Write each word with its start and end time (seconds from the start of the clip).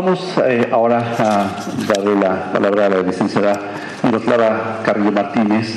Vamos 0.00 0.20
eh, 0.46 0.68
ahora 0.70 1.12
a 1.18 1.92
darle 1.92 2.14
la 2.20 2.52
palabra 2.52 2.86
a 2.86 2.88
la 2.88 3.02
licenciada 3.02 3.58
Miroslava 4.04 4.78
Carrillo 4.84 5.10
Martínez, 5.10 5.74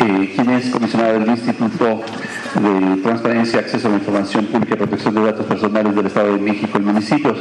eh, 0.00 0.32
quien 0.34 0.50
es 0.50 0.68
comisionada 0.70 1.12
del 1.12 1.28
Instituto 1.28 2.02
de 2.56 3.02
Transparencia, 3.04 3.60
Acceso 3.60 3.86
a 3.86 3.92
la 3.92 3.98
Información 3.98 4.46
Pública 4.46 4.74
y 4.74 4.78
Protección 4.78 5.14
de 5.14 5.26
Datos 5.26 5.46
Personales 5.46 5.94
del 5.94 6.06
Estado 6.06 6.32
de 6.32 6.40
México 6.40 6.76
y 6.76 6.80
municipios. 6.82 7.38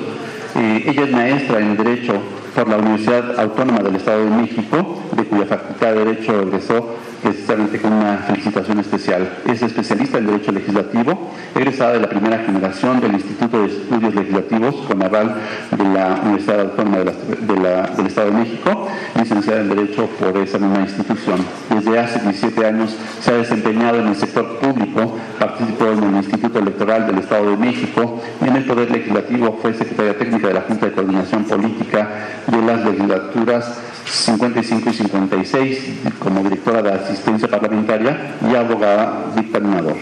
Eh, 0.53 0.83
ella 0.85 1.05
es 1.05 1.11
maestra 1.11 1.57
en 1.57 1.75
Derecho 1.75 2.13
por 2.53 2.69
la 2.69 2.77
Universidad 2.77 3.39
Autónoma 3.39 3.79
del 3.79 3.95
Estado 3.95 4.25
de 4.25 4.29
México, 4.29 5.01
de 5.11 5.23
cuya 5.23 5.45
Facultad 5.47 5.87
de 5.87 6.05
Derecho 6.05 6.39
egresó 6.39 6.97
precisamente 7.25 7.81
con 7.81 7.91
una 7.91 8.17
felicitación 8.19 8.79
especial. 8.79 9.27
Es 9.47 9.63
especialista 9.63 10.19
en 10.19 10.27
Derecho 10.27 10.51
Legislativo, 10.51 11.31
egresada 11.55 11.93
de 11.93 12.01
la 12.01 12.07
primera 12.07 12.37
generación 12.37 13.01
del 13.01 13.13
Instituto 13.13 13.63
de 13.63 13.65
Estudios 13.65 14.13
Legislativos 14.13 14.75
con 14.87 15.01
aval 15.01 15.35
de 15.71 15.83
la 15.85 16.19
Universidad 16.21 16.59
Autónoma 16.61 16.97
del 16.99 18.05
Estado 18.05 18.29
de 18.29 18.37
México, 18.37 18.87
licenciada 19.19 19.61
en 19.61 19.69
Derecho 19.69 20.07
por 20.19 20.37
esa 20.37 20.59
misma 20.59 20.81
institución. 20.81 21.43
Desde 21.71 21.97
hace 21.97 22.19
17 22.19 22.63
años 22.63 22.95
se 23.19 23.31
ha 23.31 23.37
desempeñado 23.37 24.01
en 24.01 24.07
el 24.09 24.15
sector 24.15 24.59
público, 24.59 25.17
participó 25.39 25.87
en 25.87 26.03
el 26.03 26.15
Instituto 26.17 26.59
Electoral 26.59 27.07
del 27.07 27.17
Estado 27.17 27.49
de 27.49 27.57
México 27.57 28.21
en 28.41 28.55
el 28.55 28.65
Poder 28.65 28.91
Legislativo 28.91 29.57
fue 29.61 29.73
secretaria 29.73 30.15
técnica 30.15 30.47
de 30.49 30.53
la 30.53 30.61
Junta 30.61 30.85
de 30.85 30.91
Coordinación 30.91 31.43
Política 31.45 32.07
de 32.45 32.61
las 32.61 32.85
legislaturas 32.85 33.79
55 34.05 34.89
y 34.89 34.93
56 34.93 35.79
como 36.19 36.43
directora 36.43 36.81
de 36.81 36.91
asistencia 36.91 37.47
parlamentaria 37.47 38.35
y 38.49 38.55
abogada 38.55 39.31
dictaminador. 39.35 39.95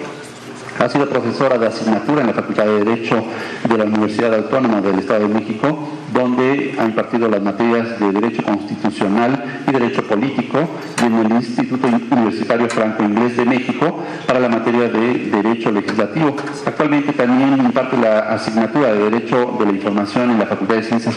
Ha 0.80 0.90
sido 0.90 1.08
profesora 1.08 1.58
de 1.58 1.68
asignatura 1.68 2.22
en 2.22 2.28
la 2.28 2.34
Facultad 2.34 2.66
de 2.66 2.84
Derecho 2.84 3.24
de 3.70 3.78
la 3.78 3.86
Universidad 3.86 4.34
Autónoma 4.34 4.82
del 4.82 5.00
Estado 5.00 5.28
de 5.28 5.34
México, 5.34 5.88
donde 6.12 6.76
ha 6.80 6.86
impartido 6.86 7.30
las 7.30 7.42
materias 7.42 8.00
de 8.00 8.12
Derecho 8.12 8.44
Constitucional 8.44 9.62
y 9.68 9.72
Derecho 9.72 10.04
Político 10.04 10.68
y 11.02 11.06
en 11.06 11.14
el 11.14 11.32
Instituto 11.32 11.88
Universitario 11.88 12.68
Franco-Inglés 12.70 13.38
de 13.38 13.46
México 13.46 14.00
para 14.26 14.40
la 14.40 14.50
materia 14.50 14.90
de 14.90 15.30
Derecho 15.30 15.72
Legislativo. 15.72 16.36
Actualmente 16.66 17.14
también 17.14 17.54
imparte 17.54 17.96
la 17.98 18.20
asignatura 18.34 18.94
de 18.94 19.10
Derecho 19.10 19.56
de 19.60 19.66
la 19.66 19.72
Información 19.72 20.32
en 20.32 20.40
la 20.40 20.48
Facultad 20.48 20.76
de 20.76 20.84
Ciencias 20.84 21.16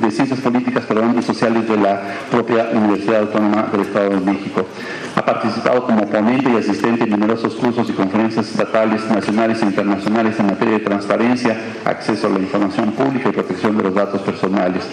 de 0.00 0.10
Ciencias 0.10 0.40
Políticas 0.40 0.84
y 1.18 1.22
Sociales 1.22 1.68
de 1.68 1.76
la 1.76 2.00
propia 2.30 2.70
Universidad 2.72 3.20
Autónoma 3.20 3.68
del 3.70 3.82
Estado 3.82 4.10
de 4.10 4.20
México. 4.20 4.66
Ha 5.14 5.24
participado 5.24 5.84
como 5.84 6.06
ponente 6.06 6.50
y 6.50 6.56
asistente 6.56 7.04
en 7.04 7.10
numerosos 7.10 7.54
cursos 7.54 7.88
y 7.90 7.92
conferencias 7.92 8.50
estatales, 8.50 9.04
nacionales 9.10 9.62
e 9.62 9.66
internacionales 9.66 10.38
en 10.38 10.46
materia 10.46 10.74
de 10.74 10.84
transparencia, 10.84 11.56
acceso 11.84 12.26
a 12.26 12.30
la 12.30 12.38
información 12.38 12.92
pública 12.92 13.28
y 13.28 13.32
protección 13.32 13.76
de 13.76 13.84
los 13.84 13.94
datos 13.94 14.22
personales. 14.22 14.84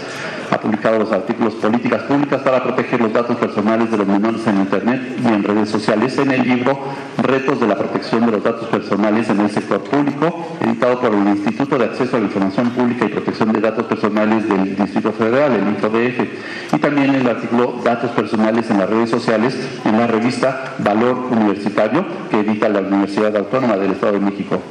Ha 0.50 0.62
publicado 0.62 1.00
los 1.00 1.12
artículos 1.12 1.56
Políticas 1.56 2.04
Públicas 2.04 2.42
para 2.42 2.64
proteger 2.64 3.02
los 3.02 3.12
datos 3.12 3.36
personales 3.36 3.92
de 3.92 3.98
los 3.98 4.08
menores 4.08 4.48
en 4.48 4.58
Internet 4.58 5.18
y 5.22 5.28
en 5.28 5.44
redes 5.44 5.70
sociales 5.70 6.18
en 6.18 6.32
el 6.32 6.48
libro 6.48 6.80
Retos 7.18 7.60
de 7.60 7.68
la 7.68 7.76
protección 7.76 8.26
de 8.26 8.32
los 8.32 8.44
datos 8.44 8.70
personales 8.70 9.30
en 9.30 9.42
el 9.42 9.50
sector 9.50 9.82
público, 9.82 10.56
editado 10.62 11.02
por 11.02 11.14
el 11.14 11.28
Instituto 11.28 11.78
de 11.78 11.86
Acceso 11.86 12.16
a 12.16 12.20
la 12.20 12.28
Información 12.28 12.70
Pública 12.70 13.06
y 13.06 13.10
Protección 13.10 13.52
de 13.52 13.60
Datos 13.60 13.86
Personales 13.88 14.48
del 14.48 14.76
Distrito 14.76 15.12
Federal, 15.12 15.52
el 15.52 15.68
INCODF, 15.68 16.74
y 16.74 16.78
también 16.78 17.16
el 17.16 17.28
artículo 17.28 17.76
Datos 17.84 18.12
Personales 18.12 18.70
en 18.70 18.80
las 18.80 18.90
redes 18.90 19.10
sociales 19.10 19.58
en 19.84 19.98
la 19.98 20.08
revista 20.08 20.76
Valor 20.78 21.28
Universitario 21.32 22.06
que 22.30 22.40
edita 22.40 22.70
la 22.70 22.80
Universidad 22.80 23.36
Autónoma 23.36 23.76
del 23.76 23.92
Estado 23.92 24.14
de 24.14 24.20
México. 24.20 24.62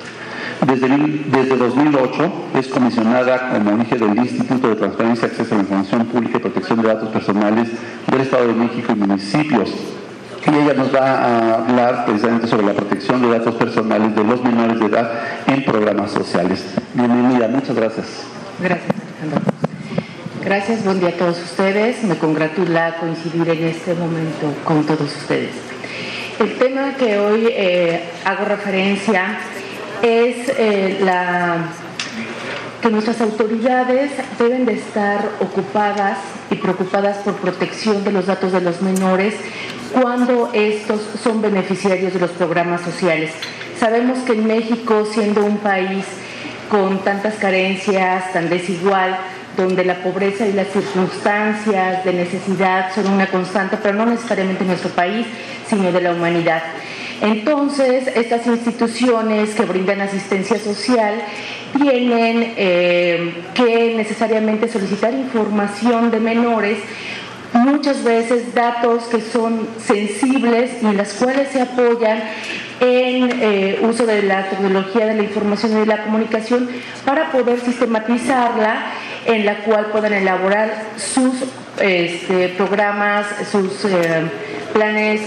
Desde, 0.64 0.88
desde 0.88 1.56
2008 1.56 2.32
es 2.58 2.68
comisionada 2.68 3.50
como 3.50 3.82
eje 3.82 3.96
del 3.96 4.16
Instituto 4.16 4.68
de 4.68 4.76
Transparencia, 4.76 5.28
Acceso 5.28 5.54
a 5.54 5.58
la 5.58 5.62
Información 5.62 6.06
Pública 6.06 6.38
y 6.38 6.40
Protección 6.40 6.80
de 6.80 6.88
Datos 6.88 7.10
Personales 7.10 7.68
del 8.06 8.20
Estado 8.22 8.46
de 8.46 8.54
México 8.54 8.92
y 8.92 8.94
municipios. 8.94 9.70
Y 10.46 10.54
ella 10.54 10.74
nos 10.74 10.94
va 10.94 11.00
a 11.00 11.54
hablar 11.56 12.06
precisamente 12.06 12.46
sobre 12.46 12.66
la 12.66 12.72
protección 12.72 13.20
de 13.20 13.28
datos 13.28 13.54
personales 13.56 14.14
de 14.14 14.24
los 14.24 14.42
menores 14.42 14.78
de 14.78 14.86
edad 14.86 15.10
en 15.46 15.64
programas 15.64 16.12
sociales. 16.12 16.64
Bienvenida, 16.94 17.48
muchas 17.48 17.76
gracias. 17.76 18.06
Gracias, 18.60 18.90
Alejandro. 19.22 19.52
Gracias, 20.42 20.84
buen 20.84 21.00
día 21.00 21.08
a 21.08 21.12
todos 21.12 21.42
ustedes. 21.42 22.02
Me 22.04 22.16
congratula 22.16 22.96
coincidir 23.00 23.48
en 23.50 23.64
este 23.64 23.94
momento 23.94 24.54
con 24.64 24.84
todos 24.84 25.14
ustedes. 25.16 25.50
El 26.38 26.56
tema 26.58 26.94
que 26.96 27.18
hoy 27.18 27.48
eh, 27.50 28.04
hago 28.24 28.44
referencia 28.44 29.38
es 30.02 30.48
eh, 30.56 30.98
la, 31.02 31.68
que 32.82 32.90
nuestras 32.90 33.20
autoridades 33.20 34.12
deben 34.38 34.66
de 34.66 34.74
estar 34.74 35.28
ocupadas 35.40 36.18
y 36.50 36.54
preocupadas 36.56 37.18
por 37.18 37.34
protección 37.34 38.04
de 38.04 38.12
los 38.12 38.26
datos 38.26 38.52
de 38.52 38.60
los 38.60 38.82
menores 38.82 39.34
cuando 39.92 40.50
estos 40.52 41.00
son 41.22 41.40
beneficiarios 41.42 42.12
de 42.12 42.20
los 42.20 42.30
programas 42.32 42.82
sociales. 42.82 43.32
Sabemos 43.78 44.18
que 44.20 44.32
en 44.32 44.46
México, 44.46 45.06
siendo 45.10 45.44
un 45.44 45.58
país 45.58 46.04
con 46.70 47.02
tantas 47.04 47.34
carencias, 47.34 48.32
tan 48.32 48.48
desigual, 48.48 49.16
donde 49.56 49.84
la 49.84 50.02
pobreza 50.02 50.46
y 50.46 50.52
las 50.52 50.68
circunstancias 50.68 52.04
de 52.04 52.12
necesidad 52.12 52.94
son 52.94 53.10
una 53.10 53.26
constante, 53.26 53.78
pero 53.82 53.94
no 53.94 54.06
necesariamente 54.06 54.62
en 54.62 54.68
nuestro 54.68 54.90
país, 54.90 55.26
sino 55.68 55.90
de 55.92 56.00
la 56.00 56.12
humanidad. 56.12 56.62
Entonces, 57.22 58.08
estas 58.14 58.46
instituciones 58.46 59.54
que 59.54 59.62
brindan 59.64 60.00
asistencia 60.00 60.58
social 60.58 61.14
tienen 61.78 62.54
eh, 62.56 63.44
que 63.54 63.94
necesariamente 63.96 64.68
solicitar 64.68 65.12
información 65.14 66.10
de 66.10 66.20
menores 66.20 66.78
muchas 67.52 68.02
veces 68.04 68.54
datos 68.54 69.04
que 69.04 69.20
son 69.20 69.68
sensibles 69.78 70.82
y 70.82 70.86
en 70.86 70.96
las 70.96 71.14
cuales 71.14 71.48
se 71.48 71.60
apoyan 71.60 72.22
en 72.80 73.30
eh, 73.40 73.78
uso 73.82 74.04
de 74.06 74.22
la 74.22 74.48
tecnología 74.50 75.06
de 75.06 75.14
la 75.14 75.22
información 75.22 75.72
y 75.72 75.80
de 75.80 75.86
la 75.86 76.04
comunicación 76.04 76.68
para 77.04 77.32
poder 77.32 77.60
sistematizarla 77.60 78.84
en 79.24 79.46
la 79.46 79.58
cual 79.64 79.86
puedan 79.86 80.12
elaborar 80.12 80.82
sus 80.96 81.44
este, 81.80 82.48
programas, 82.50 83.26
sus 83.50 83.84
eh, 83.86 84.22
planes, 84.72 85.22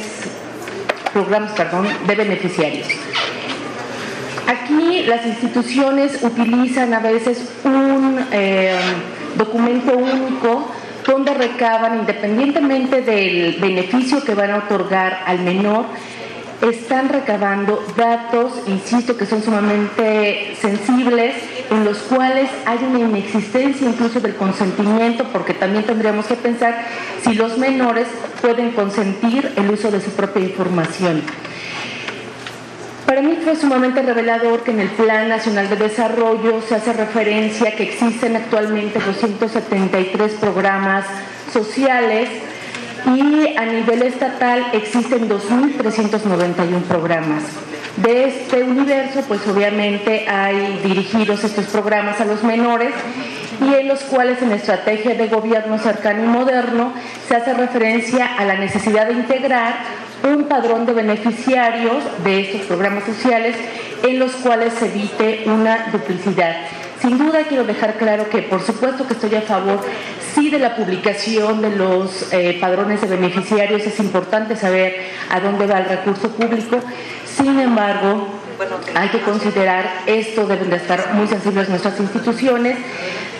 programas, 1.09 1.51
perdón, 1.51 1.87
de 2.07 2.15
beneficiarios. 2.15 2.87
Aquí 4.47 5.03
las 5.03 5.25
instituciones 5.25 6.23
utilizan 6.23 6.93
a 6.93 6.99
veces 6.99 7.49
un 7.63 8.19
eh, 8.31 8.75
documento 9.35 9.95
único 9.95 10.71
donde 11.05 11.33
recaban, 11.33 11.99
independientemente 11.99 13.01
del 13.01 13.57
beneficio 13.59 14.23
que 14.23 14.33
van 14.35 14.51
a 14.51 14.57
otorgar 14.57 15.23
al 15.25 15.39
menor, 15.39 15.85
están 16.61 17.09
recabando 17.09 17.83
datos, 17.95 18.53
insisto, 18.67 19.17
que 19.17 19.25
son 19.25 19.41
sumamente 19.41 20.55
sensibles, 20.59 21.35
en 21.69 21.85
los 21.85 21.97
cuales 21.99 22.49
hay 22.65 22.79
una 22.79 22.99
inexistencia 22.99 23.87
incluso 23.87 24.19
del 24.19 24.35
consentimiento, 24.35 25.25
porque 25.31 25.53
también 25.53 25.85
tendríamos 25.85 26.25
que 26.25 26.35
pensar 26.35 26.85
si 27.23 27.33
los 27.33 27.57
menores 27.57 28.07
pueden 28.41 28.71
consentir 28.71 29.51
el 29.55 29.69
uso 29.69 29.91
de 29.91 30.01
su 30.01 30.11
propia 30.11 30.43
información. 30.43 31.21
Para 33.05 33.21
mí 33.21 33.37
fue 33.43 33.55
sumamente 33.55 34.03
revelador 34.03 34.61
que 34.61 34.71
en 34.71 34.81
el 34.81 34.89
Plan 34.89 35.29
Nacional 35.29 35.67
de 35.67 35.75
Desarrollo 35.75 36.61
se 36.61 36.75
hace 36.75 36.93
referencia 36.93 37.75
que 37.75 37.83
existen 37.83 38.35
actualmente 38.35 38.99
273 38.99 40.33
programas 40.33 41.05
sociales 41.51 42.29
y 43.15 43.57
a 43.57 43.65
nivel 43.65 44.03
estatal 44.03 44.67
existen 44.73 45.27
2.391 45.27 46.83
programas. 46.83 47.43
De 47.97 48.25
este 48.25 48.63
universo, 48.63 49.21
pues 49.27 49.45
obviamente 49.47 50.25
hay 50.27 50.79
dirigidos 50.83 51.43
estos 51.43 51.65
programas 51.65 52.21
a 52.21 52.25
los 52.25 52.43
menores 52.43 52.93
y 53.61 53.73
en 53.73 53.87
los 53.87 53.99
cuales 54.01 54.41
en 54.41 54.51
estrategia 54.51 55.15
de 55.15 55.27
gobierno 55.27 55.77
cercano 55.79 56.23
y 56.23 56.27
moderno 56.27 56.93
se 57.27 57.35
hace 57.35 57.53
referencia 57.53 58.37
a 58.37 58.45
la 58.45 58.55
necesidad 58.55 59.07
de 59.07 59.13
integrar 59.13 59.75
un 60.23 60.45
padrón 60.45 60.85
de 60.85 60.93
beneficiarios 60.93 62.03
de 62.23 62.41
estos 62.41 62.61
programas 62.61 63.03
sociales 63.03 63.55
en 64.03 64.19
los 64.19 64.31
cuales 64.33 64.73
se 64.73 64.85
evite 64.85 65.43
una 65.47 65.87
duplicidad. 65.91 66.55
Sin 67.01 67.17
duda 67.17 67.43
quiero 67.47 67.63
dejar 67.63 67.95
claro 67.95 68.29
que 68.29 68.41
por 68.43 68.61
supuesto 68.61 69.07
que 69.07 69.13
estoy 69.13 69.35
a 69.35 69.41
favor 69.41 69.79
sí 70.35 70.49
de 70.49 70.59
la 70.59 70.75
publicación 70.75 71.61
de 71.61 71.75
los 71.75 72.31
eh, 72.33 72.57
padrones 72.59 73.01
de 73.01 73.07
beneficiarios, 73.07 73.81
es 73.83 73.99
importante 73.99 74.55
saber 74.55 74.95
a 75.29 75.39
dónde 75.39 75.65
va 75.65 75.79
el 75.79 75.85
recurso 75.85 76.29
público, 76.29 76.79
sin 77.41 77.59
embargo 77.59 78.27
hay 78.93 79.09
que 79.09 79.21
considerar 79.21 80.03
esto 80.05 80.45
deben 80.45 80.69
de 80.69 80.75
estar 80.75 81.13
muy 81.13 81.27
sensibles 81.27 81.69
nuestras 81.69 81.99
instituciones 81.99 82.77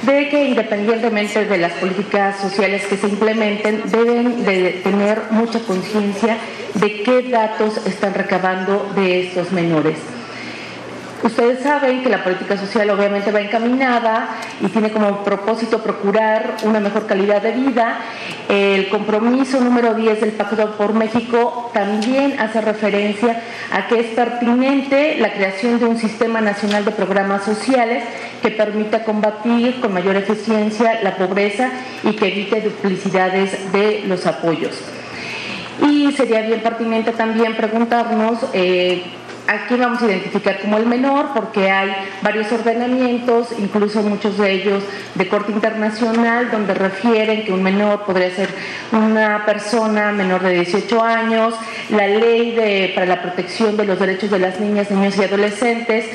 de 0.04 0.30
que 0.30 0.46
independientemente 0.46 1.46
de 1.46 1.57
las 1.57 1.74
políticas 1.74 2.40
sociales 2.40 2.86
que 2.88 2.96
se 2.96 3.07
implementen, 3.07 3.84
deben 3.92 4.46
de 4.46 4.80
tener 4.84 5.24
mucha 5.31 5.60
conciencia 5.60 6.38
de 6.75 7.04
qué 7.04 7.24
datos 7.24 7.86
están 7.86 8.13
recabando 8.13 8.92
de 8.96 9.28
estos 9.28 9.51
menores. 9.51 9.98
Ustedes 11.21 11.62
saben 11.62 12.01
que 12.01 12.10
la 12.10 12.24
política 12.24 12.56
social 12.56 12.89
obviamente 12.92 13.31
va 13.31 13.42
encaminada 13.42 14.30
y 14.62 14.68
tiene 14.68 14.89
como 14.89 15.21
propósito 15.25 15.80
procurar 15.83 16.56
una 16.63 16.80
mejor 16.80 17.07
calidad 17.07 17.42
de 17.42 17.51
vida. 17.51 18.00
El 18.48 18.88
compromiso 18.88 19.60
número 19.60 19.95
10 19.95 20.21
del 20.21 20.31
Pacto 20.31 20.77
por 20.77 20.94
México 20.94 21.71
también 21.74 22.39
hace 22.39 22.62
referencia 22.62 23.42
a 23.71 23.88
que 23.88 24.00
es 24.00 24.07
pertinente 24.07 25.18
la 25.19 25.33
creación 25.33 25.80
de 25.80 25.86
un 25.86 25.98
sistema 25.98 26.39
nacional 26.39 26.86
de 26.86 26.92
programas 26.92 27.44
sociales 27.44 28.06
que 28.42 28.51
permita 28.51 29.04
combatir 29.04 29.81
con 29.81 29.94
mayor 29.94 30.16
eficiencia 30.16 31.01
la 31.04 31.18
pobreza 31.18 31.69
y 32.04 32.13
que 32.13 32.27
evite 32.27 32.62
duplicidades 32.62 33.74
de 33.74 34.04
los 34.07 34.25
apoyos. 34.25 34.81
Y 35.81 36.13
sería 36.13 36.42
bien 36.42 36.62
pertinente 36.62 37.12
también 37.12 37.56
preguntarnos 37.56 38.39
eh, 38.54 39.04
aquí 39.50 39.75
vamos 39.75 40.01
a 40.01 40.06
identificar 40.06 40.60
como 40.62 40.78
el 40.78 40.86
menor 40.86 41.30
porque 41.34 41.72
hay 41.72 41.92
varios 42.22 42.51
ordenamientos, 42.51 43.48
incluso 43.57 44.04
muchos 44.04 44.38
de 44.38 44.51
ellos 44.51 44.84
de 45.16 45.28
corte 45.28 45.51
internacional, 45.51 46.51
donde 46.51 46.75
refieren 46.75 47.44
que 47.46 47.51
un 47.51 47.63
menor 47.63 48.04
podría 48.04 48.30
ser 48.30 48.50
una 48.92 49.46
persona 49.46 50.12
menor 50.12 50.44
de 50.44 50.54
18 50.54 51.04
años, 51.04 51.56
la 51.90 52.07
ley 52.07 52.51
de, 52.51 52.92
para 52.94 53.07
la 53.07 53.22
protección 53.24 53.75
de 53.75 53.86
los 53.86 54.00
derechos 54.00 54.30
de 54.30 54.40
las 54.40 54.60
niñas, 54.60 54.92
niños 54.92 55.18
y 55.18 55.24
adolescentes 55.24 56.06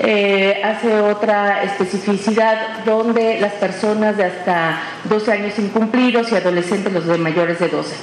eh, 0.00 0.60
hace 0.64 1.00
otra 1.00 1.62
especificidad 1.62 2.84
donde 2.84 3.38
las 3.40 3.52
personas 3.52 4.16
de 4.16 4.24
hasta 4.24 4.80
12 5.04 5.32
años 5.32 5.58
incumplidos 5.60 6.32
y 6.32 6.34
adolescentes 6.34 6.92
los 6.92 7.06
de 7.06 7.16
mayores 7.16 7.60
de 7.60 7.68
12. 7.68 7.94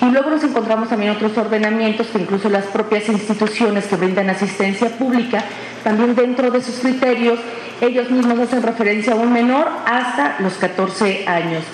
Y 0.00 0.04
luego 0.12 0.30
nos 0.30 0.44
encontramos 0.44 0.88
también 0.88 1.10
otros 1.10 1.36
ordenamientos 1.36 2.06
que 2.06 2.18
incluso 2.20 2.48
las 2.48 2.66
propias 2.66 3.08
instituciones 3.08 3.86
que 3.86 3.96
brindan 3.96 4.29
asistencia 4.30 4.88
pública, 4.90 5.44
también 5.82 6.14
dentro 6.14 6.50
de 6.50 6.62
sus 6.62 6.76
criterios, 6.80 7.38
ellos 7.80 8.10
mismos 8.10 8.38
hacen 8.38 8.62
referencia 8.62 9.12
a 9.12 9.16
un 9.16 9.32
menor 9.32 9.66
hasta 9.86 10.36
los 10.40 10.54
14 10.54 11.26
años. 11.26 11.64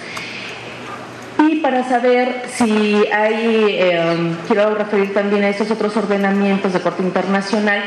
Y 1.48 1.56
para 1.56 1.88
saber 1.88 2.44
si 2.48 3.04
hay, 3.12 3.76
eh, 3.78 4.36
quiero 4.46 4.74
referir 4.74 5.12
también 5.12 5.44
a 5.44 5.48
esos 5.48 5.70
otros 5.70 5.96
ordenamientos 5.96 6.72
de 6.72 6.80
corte 6.80 7.02
internacional, 7.02 7.82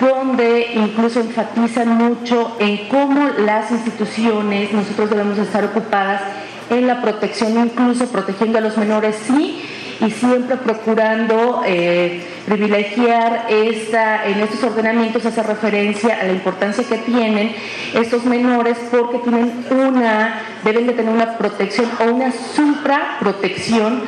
donde 0.00 0.72
incluso 0.74 1.20
enfatizan 1.20 1.96
mucho 1.96 2.56
en 2.58 2.88
cómo 2.88 3.30
las 3.38 3.70
instituciones, 3.70 4.72
nosotros 4.72 5.10
debemos 5.10 5.38
estar 5.38 5.64
ocupadas 5.64 6.22
en 6.70 6.86
la 6.86 7.00
protección, 7.00 7.58
incluso 7.58 8.06
protegiendo 8.06 8.58
a 8.58 8.60
los 8.60 8.76
menores, 8.76 9.16
sí, 9.26 9.62
y 10.04 10.10
siempre 10.10 10.56
procurando 10.56 11.62
eh, 11.64 12.20
privilegiar 12.46 13.46
esta, 13.48 14.26
en 14.26 14.40
estos 14.40 14.64
ordenamientos, 14.64 15.24
hace 15.24 15.42
referencia 15.42 16.18
a 16.20 16.24
la 16.24 16.32
importancia 16.32 16.82
que 16.84 16.98
tienen 16.98 17.54
estos 17.94 18.24
menores 18.24 18.76
porque 18.90 19.18
tienen 19.18 19.64
una, 19.70 20.40
deben 20.64 20.88
de 20.88 20.94
tener 20.94 21.14
una 21.14 21.38
protección 21.38 21.88
o 22.00 22.12
una 22.12 22.32
supraprotección 22.32 24.02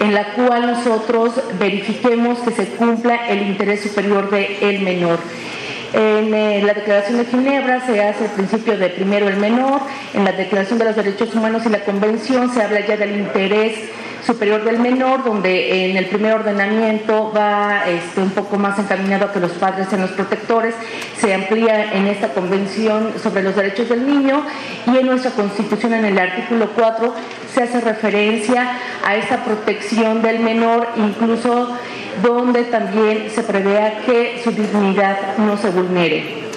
en 0.00 0.14
la 0.14 0.34
cual 0.34 0.66
nosotros 0.66 1.32
verifiquemos 1.58 2.38
que 2.40 2.50
se 2.50 2.66
cumpla 2.70 3.28
el 3.28 3.42
interés 3.42 3.82
superior 3.82 4.30
del 4.30 4.80
menor. 4.80 5.18
En 5.92 6.34
eh, 6.34 6.62
la 6.62 6.74
Declaración 6.74 7.18
de 7.18 7.24
Ginebra 7.24 7.86
se 7.86 8.02
hace 8.02 8.26
el 8.26 8.30
principio 8.32 8.76
de 8.76 8.90
primero 8.90 9.26
el 9.28 9.38
menor, 9.38 9.80
en 10.12 10.24
la 10.24 10.32
Declaración 10.32 10.78
de 10.78 10.84
los 10.84 10.96
Derechos 10.96 11.34
Humanos 11.34 11.62
y 11.64 11.70
la 11.70 11.80
Convención 11.80 12.52
se 12.52 12.62
habla 12.62 12.80
ya 12.86 12.96
del 12.96 13.16
interés 13.16 13.74
superior 14.26 14.62
del 14.64 14.78
menor, 14.78 15.24
donde 15.24 15.90
en 15.90 15.96
el 15.96 16.04
primer 16.06 16.34
ordenamiento 16.34 17.32
va 17.34 17.88
este, 17.88 18.20
un 18.20 18.30
poco 18.30 18.58
más 18.58 18.78
encaminado 18.78 19.26
a 19.26 19.32
que 19.32 19.40
los 19.40 19.52
padres 19.52 19.88
sean 19.88 20.02
los 20.02 20.10
protectores, 20.10 20.74
se 21.18 21.32
amplía 21.32 21.94
en 21.94 22.06
esta 22.06 22.28
convención 22.34 23.14
sobre 23.22 23.42
los 23.42 23.56
derechos 23.56 23.88
del 23.88 24.06
niño 24.06 24.44
y 24.86 24.98
en 24.98 25.06
nuestra 25.06 25.30
constitución 25.30 25.94
en 25.94 26.04
el 26.04 26.18
artículo 26.18 26.68
4 26.74 27.14
se 27.54 27.62
hace 27.62 27.80
referencia 27.80 28.78
a 29.06 29.16
esta 29.16 29.42
protección 29.44 30.20
del 30.20 30.40
menor, 30.40 30.88
incluso 30.96 31.74
donde 32.22 32.64
también 32.64 33.30
se 33.30 33.42
prevea 33.42 34.02
que 34.04 34.40
su 34.42 34.50
dignidad 34.50 35.36
no 35.38 35.56
se 35.56 35.70
vulnere. 35.70 36.48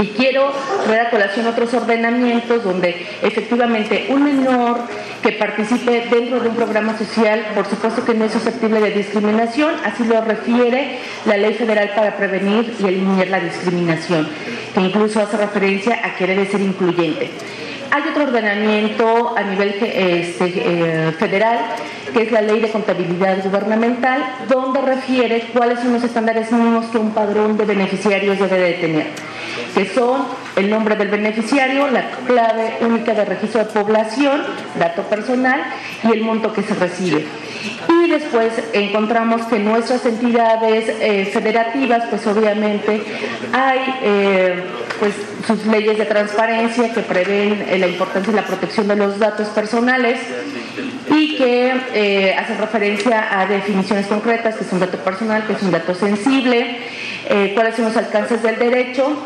Y 0.00 0.06
quiero 0.08 0.50
traer 0.86 1.08
a 1.08 1.10
colación 1.10 1.46
otros 1.46 1.74
ordenamientos 1.74 2.64
donde 2.64 3.06
efectivamente 3.22 4.06
un 4.08 4.24
menor 4.24 4.78
que 5.22 5.32
participe 5.32 6.06
dentro 6.10 6.40
de 6.40 6.48
un 6.48 6.56
programa 6.56 6.96
social, 6.96 7.48
por 7.54 7.66
supuesto 7.66 8.04
que 8.06 8.14
no 8.14 8.24
es 8.24 8.32
susceptible 8.32 8.80
de 8.80 8.92
discriminación, 8.92 9.74
así 9.84 10.04
lo 10.04 10.22
refiere 10.22 11.00
la 11.26 11.36
Ley 11.36 11.52
Federal 11.52 11.90
para 11.94 12.16
Prevenir 12.16 12.74
y 12.80 12.86
Eliminar 12.86 13.28
la 13.28 13.40
Discriminación, 13.40 14.26
que 14.72 14.80
incluso 14.80 15.20
hace 15.20 15.36
referencia 15.36 16.00
a 16.02 16.16
que 16.16 16.26
debe 16.26 16.46
ser 16.46 16.62
incluyente. 16.62 17.30
Hay 17.92 18.02
otro 18.10 18.24
ordenamiento 18.24 19.34
a 19.36 19.42
nivel 19.42 19.68
este, 19.68 20.44
eh, 20.46 21.12
federal, 21.18 21.58
que 22.12 22.22
es 22.22 22.32
la 22.32 22.40
Ley 22.40 22.60
de 22.60 22.70
Contabilidad 22.70 23.42
Gubernamental, 23.42 24.22
donde 24.48 24.80
refiere 24.80 25.48
cuáles 25.52 25.80
son 25.80 25.92
los 25.92 26.04
estándares 26.04 26.52
mínimos 26.52 26.86
que 26.86 26.98
un 26.98 27.12
padrón 27.12 27.56
de 27.56 27.64
beneficiarios 27.64 28.38
debe 28.38 28.58
de 28.58 28.72
tener 28.74 29.06
que 29.74 29.86
son 29.86 30.26
el 30.56 30.70
nombre 30.70 30.96
del 30.96 31.08
beneficiario, 31.08 31.88
la 31.88 32.10
clave 32.26 32.78
única 32.80 33.12
de 33.14 33.24
registro 33.24 33.64
de 33.64 33.66
población, 33.66 34.42
dato 34.78 35.02
personal 35.04 35.62
y 36.04 36.12
el 36.12 36.22
monto 36.22 36.52
que 36.52 36.62
se 36.62 36.74
recibe. 36.74 37.24
Y 37.88 38.10
después 38.10 38.52
encontramos 38.72 39.42
que 39.46 39.58
nuestras 39.58 40.04
entidades 40.06 40.88
eh, 41.00 41.30
federativas, 41.32 42.04
pues 42.08 42.26
obviamente 42.26 43.02
hay 43.52 43.80
eh, 44.02 44.64
pues 44.98 45.14
sus 45.46 45.66
leyes 45.66 45.98
de 45.98 46.04
transparencia 46.04 46.92
que 46.92 47.00
prevén 47.00 47.66
eh, 47.68 47.78
la 47.78 47.86
importancia 47.86 48.32
y 48.32 48.36
la 48.36 48.46
protección 48.46 48.88
de 48.88 48.96
los 48.96 49.18
datos 49.18 49.48
personales 49.48 50.20
y 51.10 51.36
que 51.36 52.34
hacen 52.38 52.58
referencia 52.58 53.40
a 53.40 53.46
definiciones 53.46 54.06
concretas, 54.06 54.56
que 54.56 54.64
es 54.64 54.72
un 54.72 54.80
dato 54.80 54.98
personal, 54.98 55.46
que 55.46 55.54
es 55.54 55.62
un 55.62 55.70
dato 55.70 55.94
sensible, 55.94 56.78
cuáles 57.54 57.74
son 57.74 57.86
los 57.86 57.96
alcances 57.96 58.42
del 58.42 58.58
derecho 58.58 59.16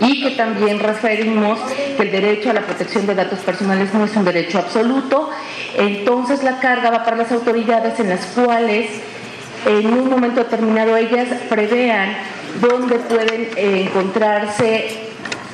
y 0.00 0.20
que 0.22 0.30
también 0.30 0.80
referimos 0.80 1.58
que 1.96 2.02
el 2.02 2.10
derecho 2.10 2.50
a 2.50 2.54
la 2.54 2.62
protección 2.62 3.06
de 3.06 3.14
datos 3.14 3.38
personales 3.40 3.94
no 3.94 4.04
es 4.04 4.16
un 4.16 4.24
derecho 4.24 4.58
absoluto, 4.58 5.30
entonces 5.76 6.42
la 6.42 6.58
carga 6.58 6.90
va 6.90 7.04
para 7.04 7.16
las 7.16 7.30
autoridades 7.30 7.98
en 8.00 8.08
las 8.08 8.26
cuales 8.26 8.90
en 9.64 9.86
un 9.86 10.10
momento 10.10 10.42
determinado 10.42 10.96
ellas 10.96 11.28
prevean 11.48 12.16
dónde 12.60 12.96
pueden 12.96 13.48
eh, 13.56 13.84
encontrarse 13.86 15.11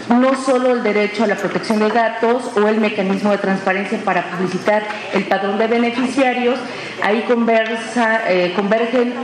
no 0.08 0.34
solo 0.34 0.72
el 0.72 0.82
derecho 0.82 1.24
a 1.24 1.26
la 1.26 1.36
protección 1.36 1.80
de 1.80 1.90
datos 1.90 2.50
o 2.56 2.66
el 2.68 2.80
mecanismo 2.80 3.30
de 3.30 3.38
transparencia 3.38 3.98
para 4.04 4.30
publicitar 4.30 4.82
el 5.12 5.24
padrón 5.24 5.58
de 5.58 5.66
beneficiarios, 5.66 6.58
ahí 7.02 7.22
conversa, 7.22 8.22
eh, 8.28 8.52
convergen 8.56 9.14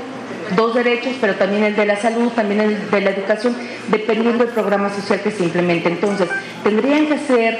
dos 0.56 0.74
derechos, 0.74 1.14
pero 1.20 1.34
también 1.34 1.64
el 1.64 1.76
de 1.76 1.86
la 1.86 1.96
salud, 1.96 2.30
también 2.32 2.60
el 2.60 2.90
de 2.90 3.00
la 3.00 3.10
educación, 3.10 3.56
dependiendo 3.88 4.44
del 4.44 4.52
programa 4.52 4.90
social 4.90 5.20
que 5.20 5.30
se 5.30 5.44
implemente. 5.44 5.88
Entonces, 5.88 6.28
tendrían 6.62 7.06
que 7.06 7.18
ser 7.18 7.58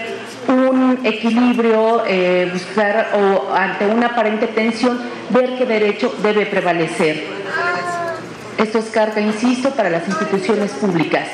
un 0.48 1.00
equilibrio, 1.04 2.04
eh, 2.06 2.50
buscar 2.52 3.12
o 3.14 3.54
ante 3.54 3.87
una 3.87 4.08
aparente 4.08 4.46
tensión, 4.48 5.00
ver 5.30 5.56
qué 5.56 5.64
derecho 5.64 6.14
debe 6.22 6.44
prevalecer. 6.46 7.25
Esto 8.58 8.78
es 8.78 8.84
carga, 8.87 9.20
insisto, 9.20 9.70
para 9.70 9.90
las 9.90 10.06
instituciones 10.06 10.70
públicas. 10.72 11.26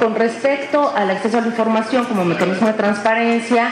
Con 0.00 0.14
respecto 0.14 0.90
al 0.96 1.10
acceso 1.10 1.36
a 1.36 1.40
la 1.42 1.48
información 1.48 2.06
como 2.06 2.24
mecanismo 2.24 2.68
de 2.68 2.72
transparencia, 2.72 3.70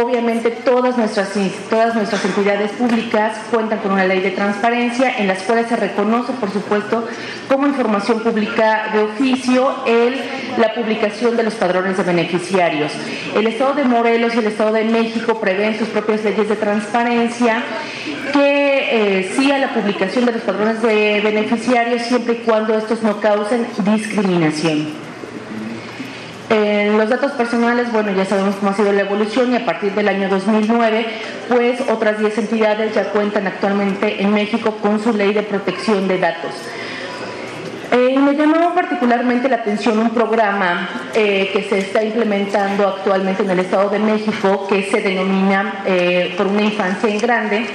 obviamente 0.00 0.52
todas 0.52 0.96
nuestras, 0.96 1.30
todas 1.68 1.96
nuestras 1.96 2.24
entidades 2.24 2.70
públicas 2.70 3.36
cuentan 3.50 3.80
con 3.80 3.90
una 3.90 4.04
ley 4.04 4.20
de 4.20 4.30
transparencia 4.30 5.18
en 5.18 5.26
las 5.26 5.42
cuales 5.42 5.66
se 5.66 5.74
reconoce, 5.74 6.32
por 6.34 6.52
supuesto, 6.52 7.08
como 7.48 7.66
información 7.66 8.20
pública 8.20 8.90
de 8.92 9.00
oficio 9.00 9.74
el, 9.84 10.20
la 10.58 10.74
publicación 10.74 11.36
de 11.36 11.42
los 11.42 11.54
padrones 11.54 11.96
de 11.96 12.04
beneficiarios. 12.04 12.92
El 13.34 13.48
Estado 13.48 13.74
de 13.74 13.82
Morelos 13.82 14.36
y 14.36 14.38
el 14.38 14.46
Estado 14.46 14.72
de 14.72 14.84
México 14.84 15.40
prevén 15.40 15.76
sus 15.76 15.88
propias 15.88 16.22
leyes 16.22 16.48
de 16.48 16.54
transparencia 16.54 17.64
que 18.32 19.18
eh, 19.18 19.32
sí 19.34 19.50
a 19.50 19.58
la 19.58 19.74
publicación 19.74 20.24
de 20.24 20.32
los 20.32 20.42
padrones 20.42 20.80
de 20.82 21.20
beneficiarios 21.20 22.02
siempre 22.02 22.34
y 22.34 22.44
cuando 22.44 22.78
estos 22.78 23.02
no 23.02 23.20
causen 23.20 23.66
discriminación. 23.78 25.07
En 26.50 26.96
los 26.96 27.10
datos 27.10 27.32
personales, 27.32 27.92
bueno, 27.92 28.10
ya 28.12 28.24
sabemos 28.24 28.56
cómo 28.56 28.70
ha 28.70 28.74
sido 28.74 28.90
la 28.92 29.02
evolución 29.02 29.52
y 29.52 29.56
a 29.56 29.66
partir 29.66 29.92
del 29.92 30.08
año 30.08 30.30
2009, 30.30 31.06
pues 31.48 31.80
otras 31.90 32.18
10 32.18 32.38
entidades 32.38 32.94
ya 32.94 33.10
cuentan 33.10 33.46
actualmente 33.46 34.22
en 34.22 34.32
México 34.32 34.78
con 34.80 34.98
su 35.02 35.12
ley 35.12 35.34
de 35.34 35.42
protección 35.42 36.08
de 36.08 36.18
datos. 36.18 36.52
Eh, 37.90 38.18
me 38.18 38.34
llamó 38.34 38.74
particularmente 38.74 39.48
la 39.48 39.56
atención 39.56 39.98
un 39.98 40.10
programa 40.10 40.88
eh, 41.14 41.50
que 41.52 41.62
se 41.62 41.78
está 41.78 42.02
implementando 42.02 42.86
actualmente 42.86 43.42
en 43.42 43.50
el 43.50 43.60
Estado 43.60 43.88
de 43.88 43.98
México 43.98 44.66
que 44.68 44.82
se 44.90 45.00
denomina 45.00 45.82
eh, 45.86 46.34
Por 46.36 46.48
una 46.48 46.62
infancia 46.64 47.08
en 47.08 47.18
grande 47.18 47.66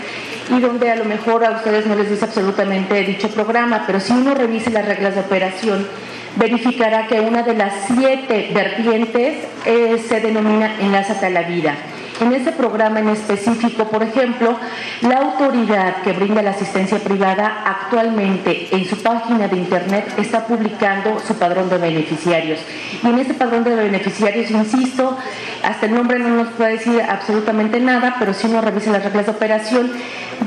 y 0.49 0.59
donde 0.59 0.91
a 0.91 0.95
lo 0.95 1.05
mejor 1.05 1.45
a 1.45 1.51
ustedes 1.51 1.85
no 1.85 1.95
les 1.95 2.09
dice 2.09 2.25
absolutamente 2.25 3.01
dicho 3.03 3.29
programa, 3.29 3.83
pero 3.85 3.99
si 3.99 4.13
uno 4.13 4.33
revisa 4.33 4.69
las 4.69 4.85
reglas 4.85 5.15
de 5.15 5.21
operación, 5.21 5.87
verificará 6.35 7.07
que 7.07 7.19
una 7.19 7.43
de 7.43 7.53
las 7.53 7.73
siete 7.87 8.51
vertientes 8.53 9.45
eh, 9.65 10.03
se 10.07 10.19
denomina 10.19 10.79
Enlázate 10.79 11.27
a 11.27 11.29
la 11.29 11.43
Vida. 11.43 11.75
En 12.23 12.31
este 12.31 12.53
programa 12.53 13.01
en 13.01 13.09
específico, 13.09 13.89
por 13.89 14.01
ejemplo, 14.01 14.57
la 15.01 15.17
autoridad 15.17 16.03
que 16.03 16.13
brinda 16.13 16.41
la 16.41 16.51
asistencia 16.51 16.97
privada 16.99 17.63
actualmente 17.65 18.69
en 18.71 18.85
su 18.85 18.95
página 19.03 19.49
de 19.49 19.57
internet 19.57 20.05
está 20.17 20.47
publicando 20.47 21.19
su 21.19 21.35
padrón 21.35 21.69
de 21.69 21.79
beneficiarios. 21.79 22.61
Y 23.03 23.07
en 23.07 23.19
este 23.19 23.33
padrón 23.33 23.65
de 23.65 23.75
beneficiarios, 23.75 24.49
insisto, 24.51 25.17
hasta 25.63 25.85
el 25.85 25.95
nombre 25.95 26.17
no 26.17 26.29
nos 26.29 26.47
puede 26.53 26.77
decir 26.77 27.01
absolutamente 27.01 27.81
nada, 27.81 28.15
pero 28.17 28.33
si 28.33 28.47
uno 28.47 28.61
revisa 28.61 28.91
las 28.91 29.03
reglas 29.03 29.25
de 29.25 29.31
operación, 29.33 29.91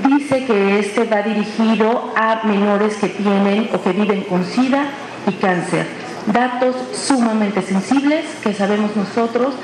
dice 0.09 0.47
que 0.47 0.79
este 0.79 1.05
va 1.05 1.21
dirigido 1.21 2.15
a 2.17 2.41
menores 2.45 2.97
que 2.97 3.11
tienen 3.11 3.69
o 3.75 3.83
que 3.83 3.93
viven 3.93 4.23
con 4.23 4.47
SIDA 4.47 4.87
y 5.27 5.33
cáncer 5.33 6.06
datos 6.33 6.75
sumamente 6.93 7.63
sensibles 7.63 8.25
que 8.43 8.53
sabemos 8.53 8.97
nosotros 8.97 9.55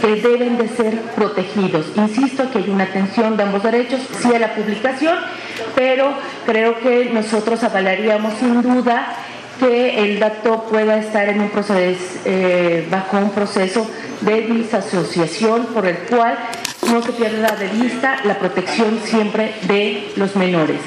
que 0.00 0.16
deben 0.16 0.58
de 0.58 0.68
ser 0.68 1.00
protegidos. 1.16 1.86
Insisto 1.96 2.50
que 2.50 2.58
hay 2.58 2.70
una 2.70 2.84
atención 2.84 3.36
de 3.36 3.42
ambos 3.42 3.62
derechos, 3.62 4.00
sí 4.20 4.34
a 4.34 4.38
la 4.38 4.54
publicación, 4.54 5.16
pero 5.74 6.12
creo 6.46 6.78
que 6.80 7.10
nosotros 7.12 7.62
avalaríamos 7.62 8.34
sin 8.38 8.62
duda 8.62 9.14
que 9.58 10.04
el 10.04 10.18
dato 10.18 10.64
pueda 10.70 10.96
estar 10.98 11.28
en 11.28 11.40
un 11.40 11.50
proceso, 11.50 12.20
eh, 12.24 12.86
bajo 12.90 13.18
un 13.18 13.30
proceso 13.30 13.86
de 14.22 14.42
disasociación 14.42 15.66
por 15.66 15.86
el 15.86 15.98
cual 15.98 16.38
no 16.90 17.02
se 17.02 17.12
pierda 17.12 17.54
de 17.56 17.68
vista 17.68 18.16
la 18.24 18.38
protección 18.38 18.98
siempre 19.04 19.54
de 19.68 20.12
los 20.16 20.34
menores. 20.36 20.80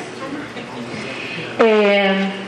Eh, 1.59 2.42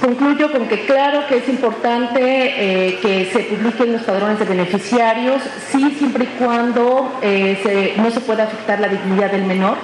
Concluyo 0.00 0.52
con 0.52 0.68
que 0.68 0.84
claro 0.84 1.26
que 1.26 1.38
es 1.38 1.48
importante 1.48 2.20
eh, 2.20 2.98
que 3.00 3.30
se 3.32 3.40
publiquen 3.40 3.92
los 3.94 4.02
padrones 4.02 4.38
de 4.38 4.44
beneficiarios, 4.44 5.42
sí, 5.70 5.94
siempre 5.98 6.24
y 6.24 6.26
cuando 6.38 7.18
eh, 7.22 7.94
no 7.96 8.10
se 8.10 8.20
pueda 8.20 8.44
afectar 8.44 8.78
la 8.78 8.88
dignidad 8.88 9.32
del 9.32 9.44
menor, 9.44 9.76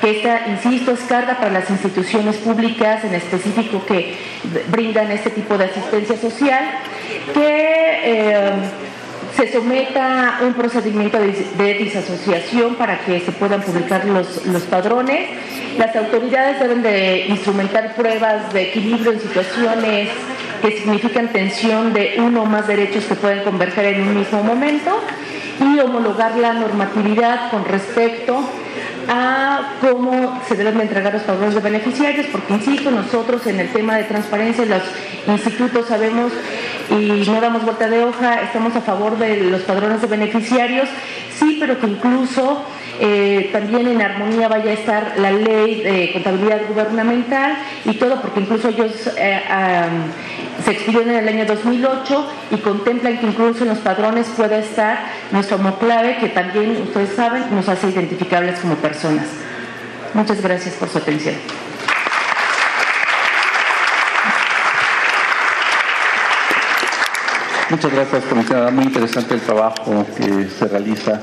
que 0.00 0.10
esta, 0.10 0.48
insisto, 0.48 0.92
es 0.92 1.00
carga 1.00 1.36
para 1.36 1.50
las 1.50 1.70
instituciones 1.70 2.36
públicas 2.36 3.04
en 3.04 3.14
específico 3.14 3.84
que 3.84 4.16
brindan 4.68 5.10
este 5.10 5.30
tipo 5.30 5.58
de 5.58 5.64
asistencia 5.64 6.16
social, 6.16 6.64
eh, 7.36 8.52
se 9.38 9.52
someta 9.52 10.40
un 10.42 10.54
procedimiento 10.54 11.16
de, 11.16 11.74
disasociación 11.74 12.74
para 12.74 12.98
que 12.98 13.20
se 13.20 13.30
puedan 13.30 13.62
publicar 13.62 14.04
los, 14.04 14.44
los 14.46 14.62
padrones. 14.62 15.30
Las 15.78 15.94
autoridades 15.94 16.58
deben 16.58 16.82
de 16.82 17.26
instrumentar 17.28 17.94
pruebas 17.94 18.52
de 18.52 18.62
equilibrio 18.62 19.12
en 19.12 19.20
situaciones 19.20 20.08
que 20.60 20.72
significan 20.72 21.28
tensión 21.28 21.92
de 21.92 22.16
uno 22.18 22.42
o 22.42 22.46
más 22.46 22.66
derechos 22.66 23.04
que 23.04 23.14
pueden 23.14 23.44
converger 23.44 23.84
en 23.84 24.08
un 24.08 24.18
mismo 24.18 24.42
momento 24.42 24.98
y 25.60 25.78
homologar 25.78 26.36
la 26.36 26.54
normatividad 26.54 27.52
con 27.52 27.64
respecto 27.64 28.42
a 29.08 29.74
cómo 29.80 30.42
se 30.48 30.56
deben 30.56 30.80
entregar 30.80 31.14
los 31.14 31.22
padrones 31.22 31.54
de 31.54 31.60
beneficiarios, 31.60 32.26
porque 32.26 32.54
insisto, 32.54 32.90
nosotros 32.90 33.46
en 33.46 33.60
el 33.60 33.68
tema 33.68 33.96
de 33.96 34.04
transparencia, 34.04 34.64
los 34.66 34.82
institutos 35.28 35.86
sabemos 35.86 36.32
y 36.90 37.24
no 37.28 37.40
damos 37.40 37.64
vuelta 37.64 37.88
de 37.88 38.04
hoja, 38.04 38.42
estamos 38.42 38.74
a 38.76 38.80
favor 38.80 39.18
de 39.18 39.42
los 39.42 39.62
padrones 39.62 40.00
de 40.00 40.06
beneficiarios, 40.06 40.88
sí, 41.38 41.56
pero 41.60 41.78
que 41.78 41.86
incluso 41.86 42.64
eh, 43.00 43.50
también 43.52 43.86
en 43.86 44.02
armonía 44.02 44.48
vaya 44.48 44.70
a 44.70 44.74
estar 44.74 45.14
la 45.18 45.30
ley 45.30 45.82
de 45.82 46.10
contabilidad 46.12 46.62
gubernamental 46.68 47.58
y 47.84 47.94
todo, 47.94 48.20
porque 48.20 48.40
incluso 48.40 48.68
ellos 48.68 49.10
eh, 49.16 49.40
se 50.64 50.70
expidieron 50.70 51.10
en 51.10 51.16
el 51.16 51.28
año 51.28 51.46
2008 51.46 52.30
y 52.50 52.56
contemplan 52.56 53.18
que 53.18 53.26
incluso 53.26 53.62
en 53.62 53.70
los 53.70 53.78
padrones 53.78 54.26
pueda 54.36 54.58
estar 54.58 54.98
nuestro 55.30 55.56
homoclave, 55.56 56.16
que 56.18 56.28
también, 56.28 56.82
ustedes 56.82 57.14
saben, 57.14 57.44
nos 57.54 57.68
hace 57.68 57.90
identificables 57.90 58.58
como 58.60 58.74
personas. 58.76 59.26
Muchas 60.14 60.40
gracias 60.42 60.74
por 60.74 60.88
su 60.88 60.98
atención. 60.98 61.34
Muchas 67.70 67.92
gracias, 67.92 68.24
comisionada. 68.24 68.70
Muy 68.70 68.84
interesante 68.84 69.34
el 69.34 69.42
trabajo 69.42 70.06
que 70.16 70.48
se 70.48 70.68
realiza. 70.68 71.20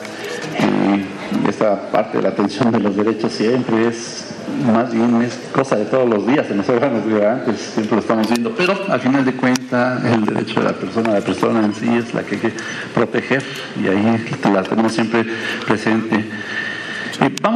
Y 0.59 1.49
esta 1.49 1.89
parte 1.89 2.17
de 2.17 2.23
la 2.23 2.29
atención 2.29 2.71
de 2.71 2.79
los 2.79 2.95
derechos 2.95 3.31
siempre 3.31 3.87
es, 3.87 4.27
más 4.63 4.93
bien, 4.93 5.23
es 5.23 5.39
cosa 5.51 5.75
de 5.75 5.85
todos 5.85 6.07
los 6.07 6.27
días 6.27 6.45
en 6.51 6.57
los 6.57 6.69
órganos 6.69 7.01
antes 7.03 7.59
siempre 7.59 7.95
lo 7.95 8.01
estamos 8.01 8.27
viendo. 8.27 8.53
Pero 8.55 8.77
al 8.87 8.99
final 8.99 9.25
de 9.25 9.33
cuentas, 9.33 10.03
el 10.05 10.23
derecho 10.23 10.59
de 10.59 10.67
la 10.67 10.73
persona, 10.73 11.13
la 11.13 11.21
persona 11.21 11.65
en 11.65 11.73
sí 11.73 11.89
es 11.95 12.13
la 12.13 12.21
que 12.21 12.35
hay 12.35 12.41
que 12.41 12.53
proteger 12.93 13.43
y 13.83 13.87
ahí 13.87 14.25
la 14.53 14.61
tenemos 14.61 14.93
siempre 14.93 15.25
presente. 15.65 16.25
vamos 17.41 17.53